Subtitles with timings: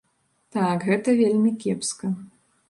[0.55, 2.11] Так, гэта вельмі кепска.